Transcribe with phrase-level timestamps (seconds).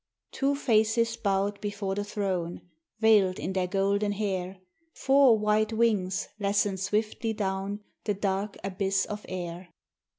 [0.31, 2.61] Two faces bowed before the Throne,
[2.99, 4.57] veiled in their golden hair;
[4.95, 9.69] Four white wings lessened swiftly down the dark abyss of air.